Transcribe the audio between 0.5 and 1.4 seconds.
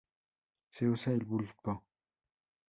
Se usa el